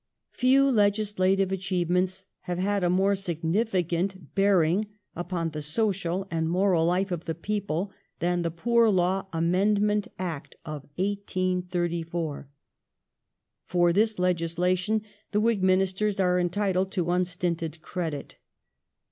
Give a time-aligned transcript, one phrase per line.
[0.33, 4.85] \$.f The new Few legislative achievements have had a more significant bear Poor Law jj^g
[5.15, 10.55] upon the social and moral life of the people than the Poor Law Amendment Act
[10.65, 12.49] of 1834.
[13.67, 18.37] For this legislation the Whig Ministers are entitled to unstinted credit.